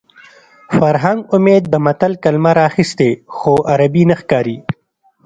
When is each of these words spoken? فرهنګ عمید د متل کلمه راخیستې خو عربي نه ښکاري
فرهنګ 0.77 1.19
عمید 1.35 1.63
د 1.69 1.75
متل 1.85 2.13
کلمه 2.23 2.51
راخیستې 2.61 3.09
خو 3.37 3.53
عربي 3.71 4.03
نه 4.09 4.15
ښکاري 4.21 4.57